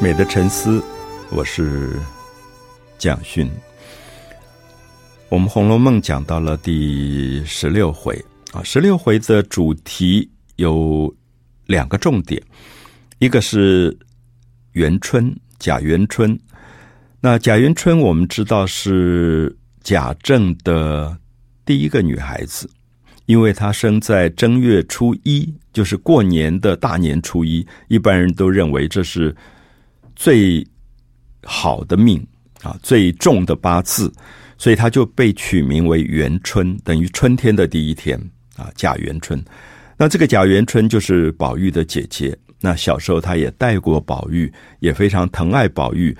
[0.00, 0.80] 美的沉思，
[1.32, 1.98] 我是
[2.98, 3.50] 蒋勋。
[5.28, 8.16] 我们《红楼梦》讲到了第十六回
[8.52, 11.12] 啊，十六回的主题有
[11.66, 12.40] 两个重点，
[13.18, 13.96] 一个是
[14.70, 16.38] 元春，贾元春。
[17.20, 21.18] 那贾元春我们知道是贾政的
[21.64, 22.70] 第一个女孩子，
[23.26, 29.34] 因为她生在正月初一，就是过年的大年初一，一般人都认为这是。
[30.18, 30.66] 最
[31.44, 32.20] 好的命
[32.60, 34.12] 啊，最重的八字，
[34.58, 38.20] 所以他就被取名为元春，等于春天的第一天
[38.56, 39.40] 啊，贾元春。
[39.96, 42.36] 那这个贾元春就是宝玉的姐姐。
[42.60, 46.14] 那小时候他也带过宝玉，也非常疼爱宝玉，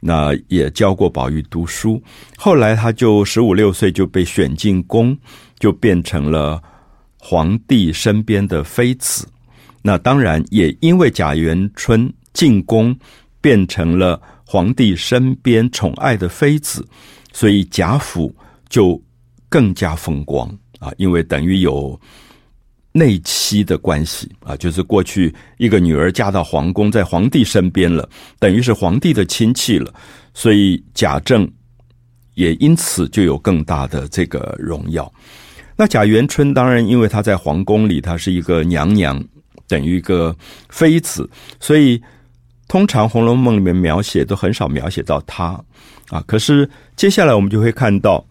[0.00, 2.02] 那也教过宝玉读书。
[2.38, 5.14] 后来他就十五六岁就被选进宫，
[5.58, 6.58] 就变成了
[7.18, 9.28] 皇帝身边的妃子。
[9.82, 12.98] 那当然也因为贾元春进宫。
[13.42, 16.86] 变成了皇帝身边宠爱的妃子，
[17.32, 18.32] 所以贾府
[18.68, 18.98] 就
[19.48, 20.48] 更加风光
[20.78, 20.92] 啊！
[20.96, 22.00] 因为等于有
[22.92, 29.92] 内戚的关系啊，就是过去一个女儿嫁到皇宫，在皇帝身边了，等于是皇帝的亲戚了，
[30.32, 31.50] 所以贾政
[32.34, 35.12] 也因此就有更大的这个荣耀。
[35.76, 39.22] 那贾元春当然，因为她在皇宫里，她是一个娘娘，
[39.66, 40.36] 等于一个
[40.68, 42.00] 妃子，所以。
[42.72, 45.62] 通常《红楼梦》里面描写都很少描写到她
[46.08, 48.26] 啊，可是接下来我们就会看到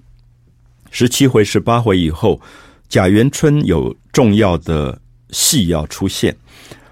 [0.90, 2.42] 十七回、十八回以后，
[2.90, 6.36] 贾元春有重要的戏要出现。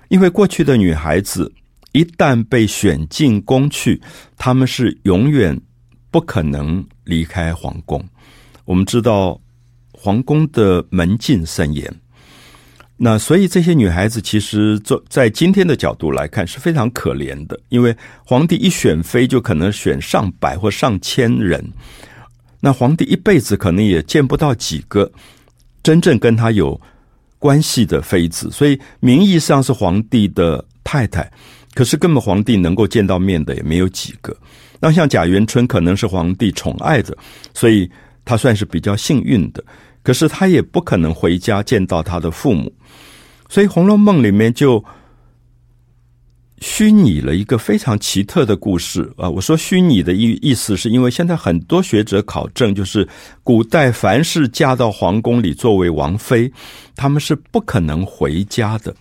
[0.09, 1.51] 因为过去的女孩子
[1.91, 3.99] 一旦被选进宫去，
[4.37, 5.59] 她们是永远
[6.11, 7.99] 不可能离开皇宫。
[8.63, 9.41] 我们知道
[9.91, 11.91] 皇宫的门禁森严。
[13.01, 21.65] 那所以这些女孩子其实做在今天的角度来看是非常可怜的，因为皇帝一选妃就可能选上百或上千人，
[22.59, 25.09] 那皇帝一辈子可能也见不到几个
[25.81, 26.79] 真正跟他有
[27.37, 31.31] 关系的妃子，所以名义上是皇帝的太太，
[31.73, 34.35] 可是根本皇帝能够见到面的也没有几个。
[34.81, 37.17] 那像贾元春可能是皇帝宠爱的，
[37.53, 37.89] 所以
[38.25, 39.63] 他算是比较幸运的。
[40.01, 42.71] 可是他也不可能回家见到他的父母，
[43.49, 44.83] 所以《红楼梦》里面就
[46.61, 49.29] 虚拟了一个非常奇特的故事啊！
[49.29, 53.07] 我说虚拟的意意思，是因为现在很多学者考证，就是
[53.43, 56.51] 古代凡是嫁到皇宫里作为王妃，
[56.95, 58.95] 他们是不可能回家的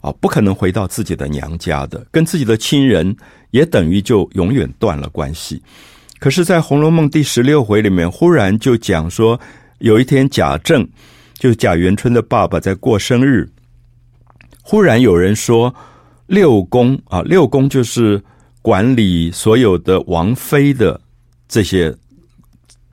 [0.00, 3.16] 啊，不可能回到自己的娘家的，跟自己的亲人
[3.50, 5.62] 也等于就永远断了关系。
[6.18, 9.40] 可是，在《红楼梦》第十六回里面，忽然就讲说。
[9.78, 10.86] 有一天，贾政
[11.34, 13.48] 就是贾元春的爸爸，在过生日。
[14.60, 15.72] 忽然有人说，
[16.26, 18.20] 六宫啊，六宫就是
[18.60, 21.00] 管理所有的王妃的
[21.48, 21.94] 这些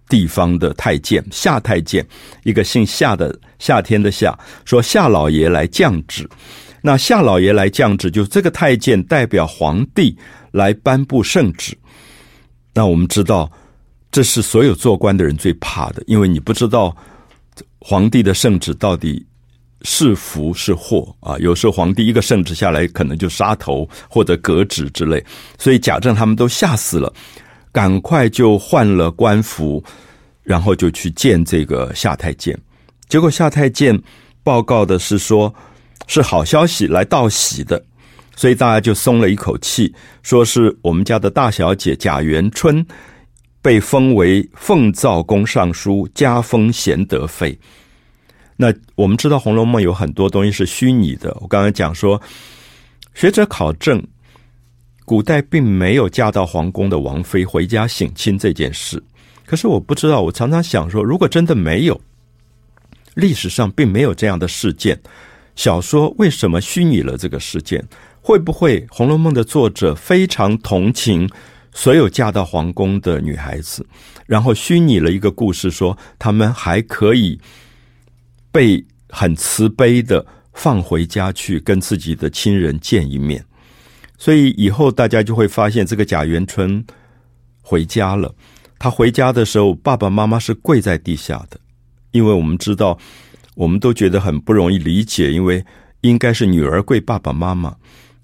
[0.07, 2.06] 地方的太监，夏太监，
[2.44, 6.29] 一个姓夏的，夏天的夏，说夏老爷来降旨。
[6.81, 10.16] 那夏老爷来降旨，就这个太监代表皇帝
[10.51, 11.75] 来颁布圣旨。
[12.75, 13.51] 那我们知道。
[14.16, 16.96] 这是所有做官的人最怕的，因为你不知道
[17.80, 19.26] 皇帝的圣旨到底
[19.81, 21.38] 是福是祸啊！
[21.40, 25.22] 有时候皇帝一个圣旨下来，可能就杀头或者革职之类，
[25.59, 27.14] 所以贾政他们都吓死了，
[27.74, 29.84] 赶快就换了官服，
[30.44, 32.58] 然后就去见这个夏太监。
[33.09, 34.02] 结果夏太监
[34.46, 35.54] 报告的是说，
[36.08, 37.84] 是好消息来道喜的，
[38.38, 39.94] 所以大家就松了一口气，
[40.24, 42.86] 说是我们家的大小姐贾元春。
[43.66, 47.58] 被封为凤藻宫尚书，加封贤德妃。
[48.56, 51.36] 那我们知道《红楼梦》有很多东西是虚拟的。
[51.42, 52.22] 我刚才讲说，
[53.16, 54.00] 学者考证，
[55.04, 59.04] 古代并没有嫁到皇宫的王妃回家省亲这件事。
[59.48, 62.00] 可是我不知道，我常常想说，如果真的没有，
[63.16, 64.95] 历史上并没有这样的事件，
[65.56, 67.84] 小说为什么虚拟了这个事件？
[68.22, 71.28] 会不会《红楼梦》的作者非常同情？
[71.77, 73.86] 所有嫁到皇宫的女孩子，
[74.25, 77.38] 然后虚拟了一个故事，说她们还可以
[78.50, 83.44] 被很慈悲的放回家去跟自己的亲人见一面。
[84.18, 86.83] 所以以后大家就会发现，这个贾元春
[87.62, 88.33] 回家了。
[88.80, 91.60] 她回家的时候，爸爸妈妈是跪在地下的，
[92.12, 92.98] 因为我们知道，
[93.54, 95.63] 我们都觉得很不容易理解，因为
[96.01, 97.75] 应该是女儿跪爸爸妈妈，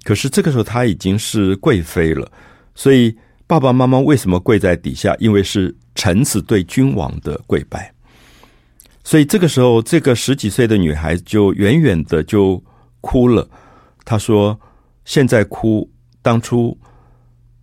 [0.04, 2.32] 可是这个时候她已经是贵妃了，
[2.74, 3.14] 所以。
[3.52, 5.14] 爸爸妈妈为什么跪在底下？
[5.20, 7.94] 因为是臣子对君王的跪拜，
[9.04, 12.64] 所以这个时候，这个十几岁的女孩就远远的就
[13.02, 13.46] 哭了。
[14.06, 14.58] 她说
[15.04, 16.78] ：“现在哭当初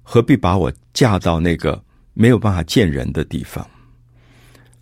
[0.03, 1.83] 何必把我嫁到那个
[2.13, 3.67] 没有办法见人的地方？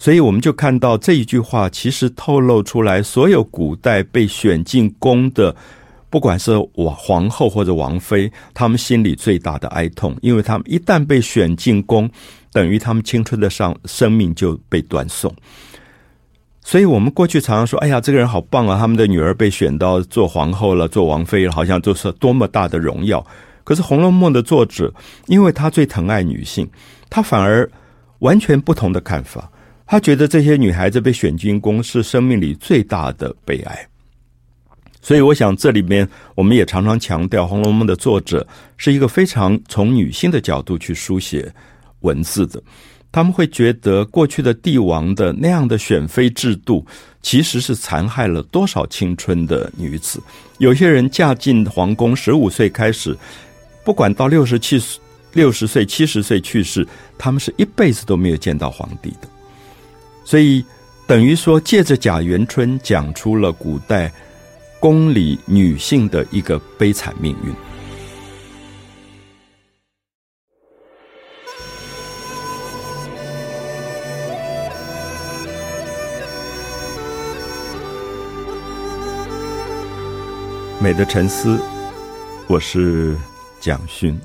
[0.00, 5.55] 所以我们就看到这一句话，其实透露出来，所有古代被选进宫的，
[6.17, 12.11] 不管是王皇后或者王妃，他们心里最大的哀痛，因为他们一旦被选进宫，
[12.55, 15.31] 等于他们青春的上生命就被断送。
[16.63, 18.79] 所以我们过去常常说：“哎呀，这个人好棒啊！
[18.79, 23.23] 他们的女儿被选到做皇后了，做王妃了，好像就是多么大的荣耀。”
[23.63, 24.91] 可是《红楼梦》的作者，
[25.27, 26.67] 因为他最疼爱女性，
[27.11, 27.71] 他反而
[28.21, 29.53] 完全不同的看法。
[29.85, 33.87] 他觉得这些女孩子被选进宫是生命里最大的悲哀，
[35.06, 38.44] 所以我想这里面我们也常常强调，《红楼梦》的作者
[38.76, 41.49] 是一个非常从女性的角度去书写
[42.00, 42.61] 文字的。
[43.12, 46.85] 他们会觉得过去的帝王的那样的选妃制度，
[47.23, 50.20] 其实是残害了多少青春的女子。
[50.58, 53.17] 有些人嫁进皇宫，十五岁开始，
[53.85, 54.82] 不管到六十七、
[55.35, 56.85] 六十岁、七十岁去世，
[57.17, 59.29] 他们是一辈子都没有见到皇帝的。
[60.25, 60.64] 所以，
[61.06, 64.12] 等于说，借着贾元春讲出了古代
[64.81, 67.55] 宫里女性的一个悲惨命运。
[80.81, 81.61] 美的沉思，
[82.46, 83.17] 我是
[83.61, 84.19] 蒋勋。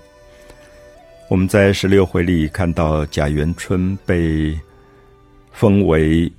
[1.30, 4.60] 我们在十六回里看到贾元春被。
[5.54, 6.32] 封为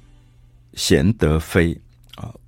[0.73, 1.79] 贤德妃，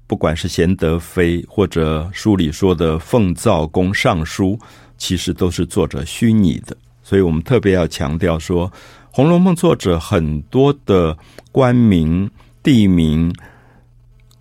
[0.07, 4.59] 不管是贤德妃或者书里说的奉诏宫尚书，
[4.99, 6.77] 其实都是作者虚拟的。
[7.03, 8.71] 所以我们特别要强调说，
[9.11, 11.17] 《红楼梦》作者很多的
[11.53, 12.31] 官名、
[12.63, 13.35] 地名、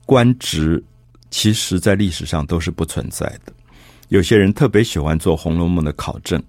[0.05, 0.83] 官职，
[1.29, 3.53] 其实在历史上都是不存在的。
[4.09, 6.41] 有些人特别喜欢做《红楼梦》的考证，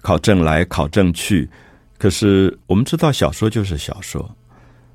[0.00, 1.48] 考证来考证去，
[1.98, 4.30] 可是我们知道，小说就是小说。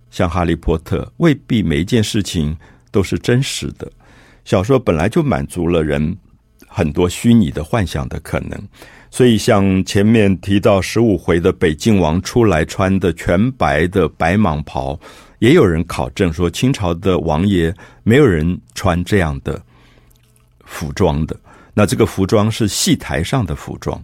[0.09, 2.55] 像《哈利波特》，未必每一件事情
[2.91, 3.91] 都是真实的。
[4.45, 6.17] 小说本来就满足了人
[6.67, 8.61] 很多虚拟的幻想的可能，
[9.09, 14.99] 所以像前面提到十五回的北静王出来穿的全白的白蟒袍，
[15.39, 17.73] 也有人考证说清朝的王爷
[18.03, 19.61] 没有人穿这样的
[20.65, 21.35] 服装的。
[21.73, 24.03] 那这个服装是戏台上的服装，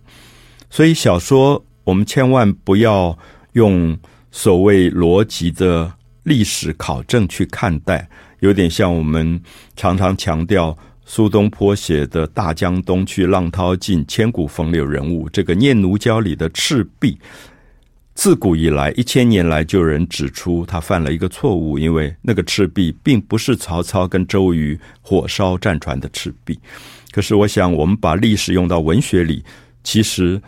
[0.69, 3.18] 所以小说我们千万不要
[3.53, 3.97] 用。
[4.35, 5.94] 所谓逻辑的
[6.24, 8.09] 历史考证去看待，
[8.44, 9.42] 有点像我们
[9.78, 17.18] 常常强调苏东坡写的《大江东去，浪淘尽，千古风流人物》这个《念奴娇》里的赤壁，
[18.16, 26.60] 自古以来一千年来就有人指出他犯了一个错误，因为那个赤壁并不是曹操跟周瑜火烧战船的赤壁。
[27.13, 29.42] 可是我想，我们把历史用到文学里，
[29.86, 30.42] 其实。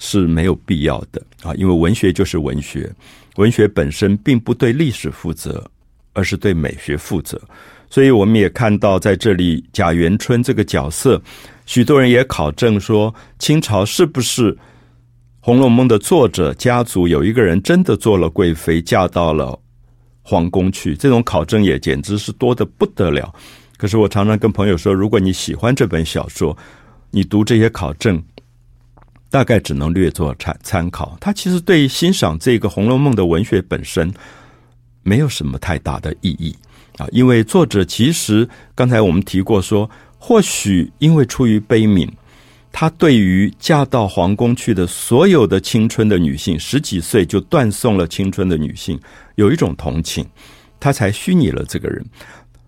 [0.00, 2.92] 是没有必要的啊，因为文学就是文学，
[3.36, 5.70] 文学本身并不对历史负责，
[6.14, 7.38] 而是对美学负责。
[7.90, 11.20] 所以我们也看到在这里贾元春这个角色，
[11.66, 14.52] 许多人也考证说，清朝是不是
[15.40, 19.56] 《红楼梦》的作者家族有一个人真的做了贵妃，嫁到了
[20.22, 20.96] 皇宫去？
[20.96, 23.32] 这种考证也简直是多得不得了。
[23.76, 26.56] 可是我常常跟朋友说，如果你喜欢这本小说，
[27.10, 28.22] 你读这些考证。
[29.30, 34.08] 大概只能略作参参考，他其实对欣赏这个《红楼梦》的文学本身
[35.04, 36.52] 没有什么太大的意义
[36.96, 42.08] 啊，因为作者其实刚才我们提过说，或许因为出于悲悯，
[42.72, 48.98] 他对于嫁到皇宫去的所有的青春的女性，十几岁就断送了青春的女性，
[49.36, 50.26] 有一种同情，
[50.80, 52.04] 他才虚拟了这个人，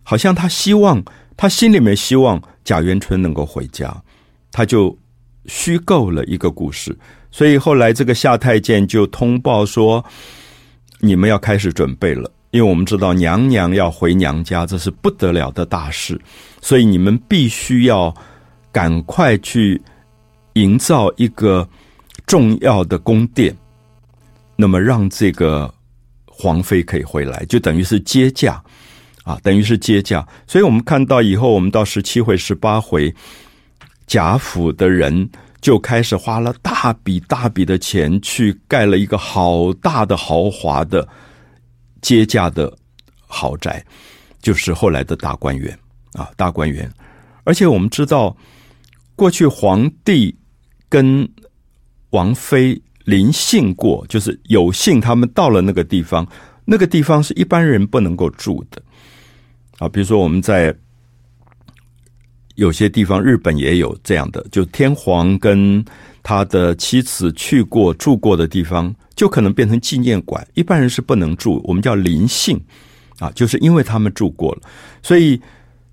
[0.05, 1.03] 好像他希望
[1.37, 4.01] 他心里面希望贾元春能够回家，
[4.53, 4.97] 他就。
[5.49, 6.99] 虚构了一个故事，
[7.31, 10.05] 所以后来这个夏太监就通报说
[11.07, 16.21] ：“你们要开始准备了，因为我们知道娘娘要回娘家，这是不得了的大事，
[16.61, 18.13] 所以你们必须要
[18.73, 19.81] 赶快去
[20.55, 21.67] 营造一个
[22.27, 23.57] 重要的宫殿，
[24.57, 25.73] 那么让这个
[26.27, 28.63] 皇妃可以回来，就等于是接驾
[29.23, 30.27] 啊，等于是接驾。
[30.47, 33.15] 所以我们看到以后，我们到十七回、十八回。”
[34.07, 35.29] 贾府的人
[35.67, 41.09] 就开始花了大笔大笔的钱去盖了一个好大的豪华的
[42.01, 42.73] 接驾的
[43.27, 43.85] 豪宅，
[44.41, 45.77] 就是后来的大观园
[46.13, 46.89] 啊，大观园。
[47.43, 48.37] 而且我们知道，
[49.17, 50.33] 过去皇帝
[50.89, 51.29] 跟
[52.11, 56.25] 王妃临幸过，就是有幸他们到了那个地方，
[56.65, 58.81] 那个地方是一般人不能够住的
[59.79, 59.89] 啊。
[59.89, 60.73] 比如说我们在。
[62.57, 65.85] 有些地方，日本也有这样的，就天皇跟
[66.23, 70.47] 他的妻子去过住过的地方，就可能变成纪念馆。
[70.55, 72.59] 一般人是不能住，我们叫灵性
[73.19, 74.63] 啊，就是因为他们住过了，
[75.03, 75.41] 所以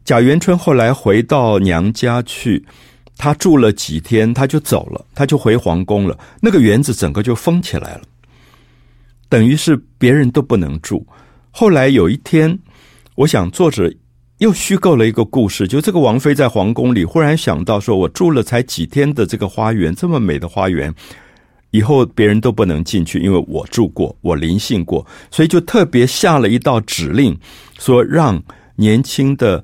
[0.06, 2.66] 贾元春后来回到娘家去，
[3.18, 6.18] 他住了几天，他就走了，他就回皇宫了。
[6.42, 8.02] 那个园子整个就封起来了，
[9.28, 11.06] 等于是别人都不能住。
[11.52, 12.58] 后来有一天，
[13.16, 13.94] 我想作者。
[14.40, 20.94] 又虚构了一个故事，就这个王妃在皇宫里忽然想到说：“我住了才几天的这个花园，这么美的花园，
[21.70, 27.38] 以后别人都不能进去，因为我住过，我临幸过，所以就特别下了一道指令，
[27.80, 28.42] 说让
[28.76, 29.64] 年轻的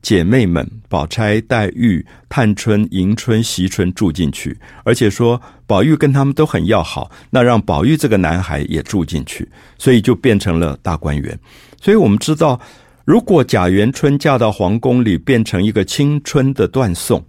[0.00, 9.48] 姐妹们宝钗、黛玉、探春、迎春、惜春住进去，而且说宝玉跟他们都很要好，那让宝玉这个男孩也住进去，
[9.78, 11.36] 所以就变成了大观园。
[11.80, 12.60] 所以我们知道。”
[13.04, 17.24] 如果贾元春嫁到皇宫里，变成一个青春的断送，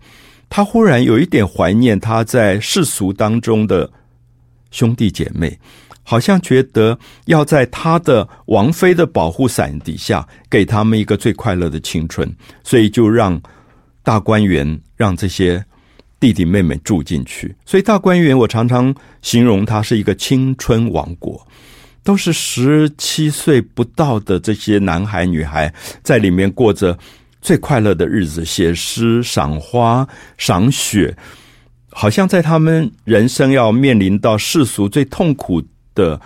[0.50, 3.90] 她忽然有一点怀念她在世俗当中的
[4.70, 5.58] 兄弟姐妹，
[6.04, 12.30] 好像觉得要在她的王妃的保护伞底下，给他们一个最快乐的青春，
[12.64, 13.42] 所以就让
[14.04, 15.64] 大观园让这些
[16.20, 17.56] 弟弟妹妹住进去。
[17.66, 21.48] 所以大观园，我常常形容它是一个青春王国。
[22.04, 26.98] 都是十七岁不到的这些男孩女孩，在里面过着
[27.42, 31.16] 最快乐的日子，写诗、赏花、赏雪，
[31.90, 35.62] 好像在他们人生要面临到世俗最痛苦
[35.94, 36.20] 的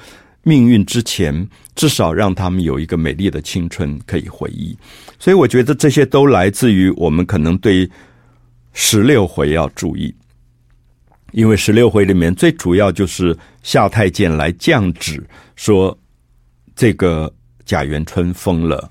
[0.43, 4.77] 命运之前，至少让他们有一个美丽的青春可以回忆。
[5.19, 7.89] 所以，我觉得这些都来自于我们可能对
[8.73, 10.13] 十六回要注意。
[11.35, 15.21] 因为十六回里面最主要就是夏太监来降旨，
[15.57, 15.95] 说
[16.73, 17.31] 这个
[17.65, 18.89] 贾元春封了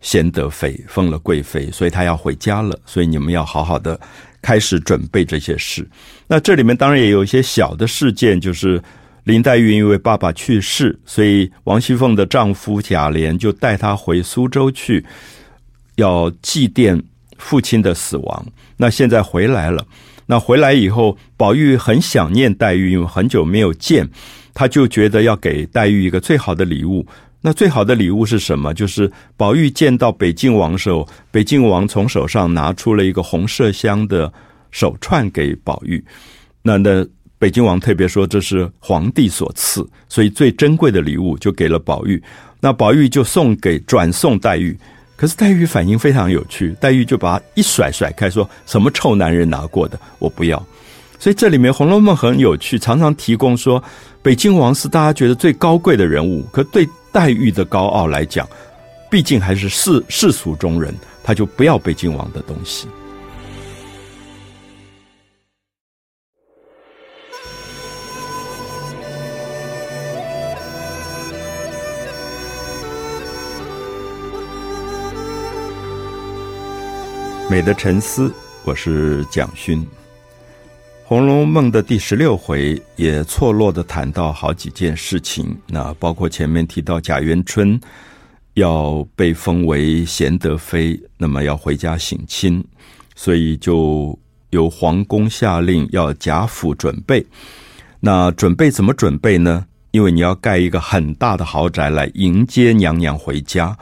[0.00, 2.74] 贤德妃，封了贵妃，所以她要回家了。
[2.86, 4.00] 所以你们要好好的
[4.40, 5.86] 开始准备这些事。
[6.26, 8.82] 那这里面当然也有一些小的事件，就是
[9.24, 15.04] 林黛玉因为爸爸去世，所以王熙凤的丈夫贾琏就带她回苏州去，
[15.96, 16.98] 要祭奠
[17.36, 18.46] 父亲的死亡。
[18.78, 19.86] 那现在回来了。
[20.26, 24.08] 那回来以后，宝玉很想念黛玉，因为很久没有见，
[24.54, 27.06] 他就觉得要给黛玉一个最好的礼物。
[27.44, 28.72] 那最好的礼物是什么？
[28.72, 34.32] 就是宝玉见到北静王时候，北静王从手上拿出了一个红麝香的
[34.70, 36.02] 手串给宝玉。
[36.62, 37.04] 那那
[37.38, 42.22] 北静王特别说这是皇帝所赐，所以最珍贵的礼物就给了宝玉。
[42.60, 44.78] 那宝玉就送给转送黛玉。
[45.22, 50.60] 可是黛玉反应非常有趣，黛玉就把一甩甩开，说什么臭男人拿过的，我不要。
[51.16, 53.80] 所以这里面《红楼梦》很有趣，常常提供说
[54.20, 58.48] 北京王是大家觉得最高贵的人物，可对黛玉的高傲来讲，
[59.08, 62.88] 毕竟还是世世俗中人，他就不要北京王的东西。
[77.52, 78.32] 美的沉思，
[78.64, 79.82] 我是蒋勋。
[81.04, 87.78] 《红楼梦》的第十六回也错落的谈到好几件事情，那包括前面提到贾元春
[88.54, 92.64] 要被封为贤德妃，那么要回家省亲，
[93.14, 94.18] 所以就
[94.48, 97.22] 由皇宫下令要贾府准备。
[98.00, 99.66] 那准备怎么准备呢？
[99.90, 103.76] 因为你要盖一个很大的豪宅来迎接娘娘回家，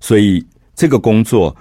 [0.00, 1.56] 所以这个工作。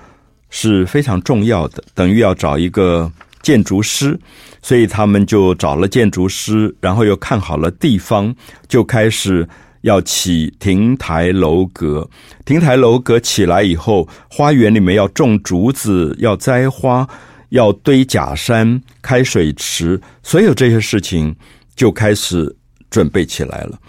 [0.52, 4.20] 是非常重要的，等于要找一个建筑师，
[4.62, 8.36] 所以他们就找了建筑师，然后又看好了地方，
[8.68, 9.48] 就开始
[9.82, 12.08] 要起亭台楼阁。
[12.46, 17.08] 亭台楼阁起来以后，花园里面要种竹子，要栽花，
[17.50, 21.34] 要堆假山、开水池，所有这些事情
[21.76, 22.54] 就开始
[22.90, 23.80] 准备起来了。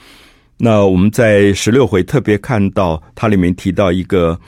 [0.56, 4.38] 那我们在十六回特别看到，它里面提到一个。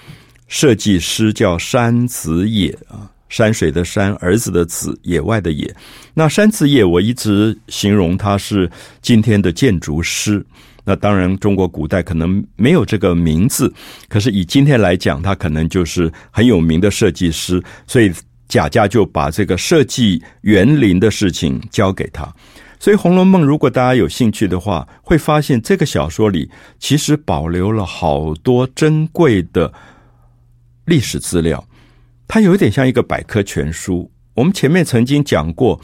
[0.47, 5.75] 设计师叫山子野啊，山水的山，儿子的子，野外的野。
[6.13, 8.71] 那山子野，我一直形容他是
[9.01, 10.45] 今天的建筑师。
[10.85, 13.73] 那当然，中国古代可能没有这个名字，
[14.07, 17.61] 可是以今天来讲，他可能就是很有名的设计师。
[17.87, 18.13] 所以
[18.47, 22.31] 贾家就把这个设计园林的事情交给他。
[22.79, 29.73] 所以《红楼梦》，如果大家有兴趣的话，会发现这个小说里其实保留了好多珍贵的。
[30.87, 31.67] 历史资料，
[32.27, 34.11] 它有点像一个百科全书。
[34.35, 35.81] 我们前面曾经讲过，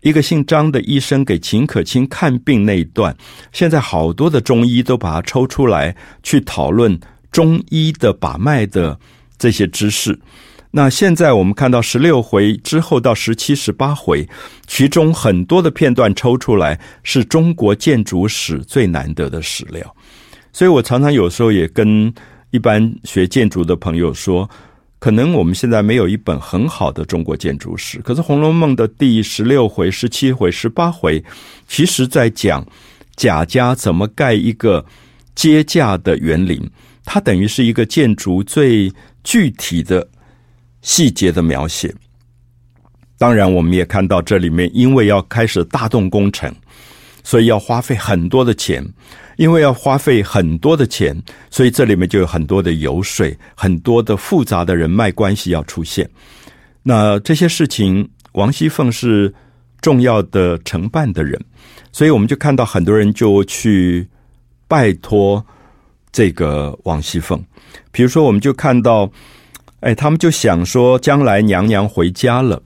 [0.00, 3.16] 一个姓张的医生给秦可卿看病那一段，
[3.52, 6.98] 现在好多的中医都把它抽出来去讨论
[7.30, 8.98] 中医的把脉的
[9.38, 10.18] 这些知识。
[10.74, 14.26] 那现在我们看到十六回之后到十七、十八回，
[14.66, 19.94] 其中很多的片段抽出来，是中国建筑史最难得的史料。
[20.50, 22.12] 所以我常常有时候也跟
[22.52, 24.48] 一般学建筑的朋友说，
[25.00, 31.22] 可能我们现在没有一本很好的中国建筑史，可是《红楼梦》的第十六回、十七回、十八回，
[31.66, 32.64] 其实在讲
[33.16, 34.86] 贾家怎么盖一个
[35.34, 36.60] 阶架的园林，
[37.04, 38.92] 它等于是一个建筑最
[39.24, 40.08] 具体的。
[40.84, 41.94] 细节的描写，
[43.16, 46.52] 当然我们也看到这里面，因为要开始大动工程，
[47.22, 48.84] 所以要花费很多的钱。
[49.36, 51.16] 因为要花费很多的钱，
[51.50, 56.08] 所以这里面就有很多的游说，很多的复杂的人脉关系要出现。
[56.82, 59.32] 那这些事情，王熙凤是
[59.80, 61.40] 重要的承办的人，
[61.92, 64.08] 所以我们就看到很多人就去
[64.68, 65.44] 拜托
[66.10, 67.42] 这个王熙凤。
[67.90, 69.10] 比如说，我们就看到。
[69.82, 72.62] 哎，他们就想说，将来娘娘回家了，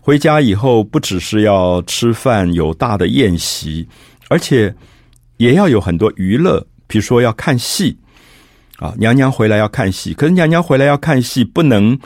[0.00, 3.88] 回家以后不只是要吃饭，有大的宴席，
[4.28, 4.72] 而且
[5.40, 7.98] 也要有很多娱乐，比如说要看戏
[8.76, 8.94] 啊。
[8.98, 11.98] 娘娘回来要看戏，可是娘娘回来要看戏，不能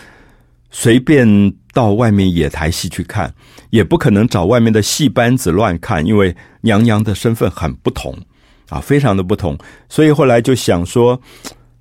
[0.70, 3.34] 随便到外面野台戏去看，
[3.70, 8.16] 也不可能找外面的戏班子乱看，因为娘娘的身份很不同
[8.68, 9.58] 啊，非常的不同。
[9.88, 11.20] 所以后来就想说，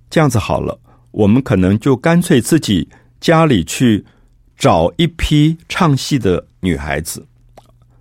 [0.09, 0.79] 这样子好了。
[1.11, 2.89] 我们可能就干脆自己
[3.21, 4.03] 家里去
[4.57, 7.23] 找一批唱戏的女孩子，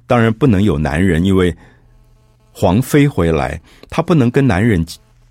[0.06, 1.54] 当然不能有男人，因为
[2.52, 4.84] 皇妃回来，她不能跟男人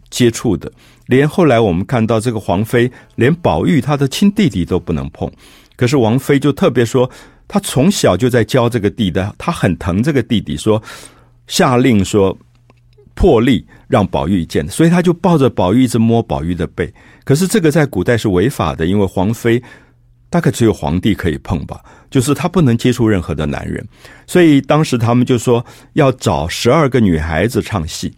[0.09, 0.71] 接触的。
[1.05, 5.31] 连后来我们看到这个皇妃，连宝玉他的亲弟弟都不能碰。
[5.75, 7.09] 可是王妃就特别说，
[7.47, 10.81] 她从小就在教这个弟弟，她很疼这个弟弟，说
[11.47, 12.37] 下令说。
[13.13, 16.91] 破例让宝玉见，所以他就抱着宝玉一直摸宝玉的背。
[17.25, 19.61] 可是这个在古代是违法的，因为皇妃
[20.31, 23.87] 大概只有皇帝可以碰吧，就是他不能接触任何的男人。
[24.25, 25.63] 所以当时他们就说
[25.93, 28.11] 要找十二个女孩子唱戏，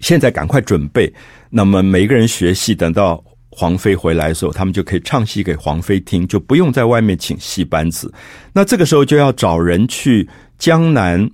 [0.00, 1.10] 现在赶快准备。
[1.48, 8.12] 那么每个人学戏，等到皇妃回来的时候，他们就可以唱戏给皇妃听，就不用在外面请戏班子。
[8.52, 11.30] 那这个时候就要找人去江南。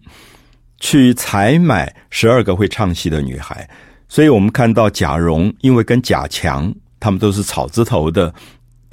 [0.81, 3.66] 去采买十二个会唱戏的女孩，
[4.07, 8.35] 所以我们看到贾蓉，因为跟贾强他们都是草字头的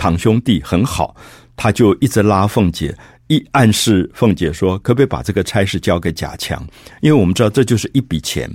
[0.01, 1.15] 堂兄弟很好，
[1.55, 6.65] 他就一直拉凤姐，一暗示凤姐说，可不可以把这个差事交给贾强？
[7.01, 8.49] 因为我们知道这就是一笔钱，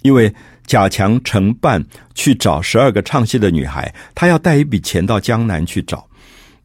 [0.00, 0.32] 因为
[0.66, 6.08] 贾强承办去找十二个唱戏的女孩，他要带一笔钱到江南去找，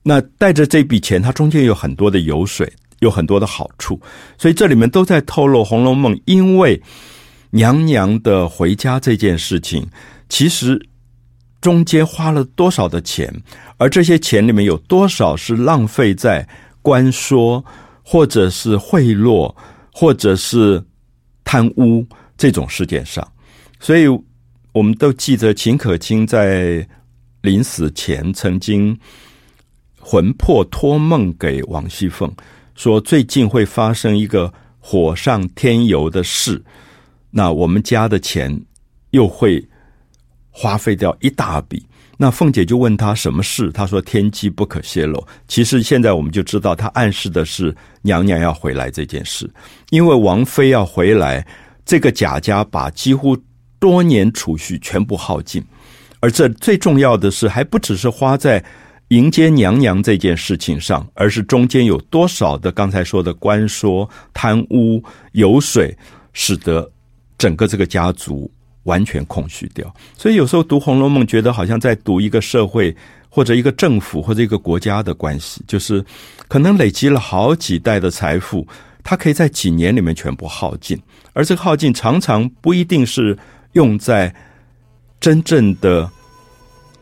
[0.03, 2.71] 那带着这笔钱，他中间有很多的油水。
[2.99, 4.01] 有很多的好处，
[4.39, 6.81] 所以这里面都在透露《红楼梦》因为
[7.51, 9.87] 娘娘的回家这件事情，
[10.29, 10.81] 其实
[11.67, 13.29] 中间花了多少的钱，
[13.75, 16.47] 而这些钱里面有多少是浪费在
[16.81, 17.61] 官说，
[18.01, 19.53] 或者是贿赂，
[19.91, 20.81] 或者是
[21.43, 23.21] 贪污这种事件上。
[23.81, 24.07] 所以
[24.71, 26.87] 我们都记得秦可卿在
[27.41, 28.97] 临死前曾经
[29.99, 32.33] 魂魄托梦给王熙凤。
[32.75, 36.63] 说最近会发生一个火上添油的事，
[37.29, 38.57] 那我们家的钱
[39.09, 39.67] 又会
[40.59, 41.85] 花费掉一大笔。
[42.17, 45.23] 那凤姐就问他什么事，他说天机不可泄露。
[45.47, 49.47] 其实现在我们就知道，他暗示的是娘娘要回来这件事，
[49.91, 51.45] 因为王妃要回来，
[51.85, 53.37] 这个贾家把几乎
[53.77, 55.63] 多年储蓄全部耗尽，
[56.19, 58.63] 而这最重要的是，还不只是花在。
[59.09, 65.97] 迎接娘娘这件事情上，而是中间有多少的刚才说的关说、贪污、油水，
[66.33, 66.91] 使得
[67.37, 68.51] 整个这个家族
[68.87, 69.85] 完全空虚掉。
[70.17, 72.95] 所以有时候读《红楼梦》，觉得好像在读一个社会
[73.29, 76.03] 或者一个政府或者一个国家的关系，就是
[76.47, 78.65] 可能累积了好几代的财富，
[79.03, 80.99] 它可以在几年里面全部耗尽，
[81.33, 83.37] 而这个耗尽常常不一定是
[83.73, 84.33] 用在
[85.19, 86.09] 真正的。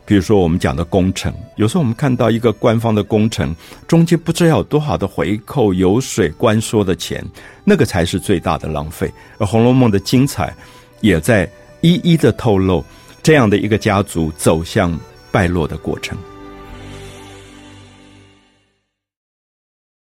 [0.08, 3.52] 比如说，我们讲的工程，有时候我们看到一个官方的工程，
[3.88, 7.24] 中间不知道有多少的回扣、油水、官说的钱，
[7.64, 9.12] 那个才是最大的浪费。
[9.38, 10.54] 而《红楼梦》的精彩，
[11.00, 11.50] 也在
[11.86, 12.84] 一一的透露
[13.22, 14.98] 这样的一个家族走向
[15.30, 16.18] 败落的过程。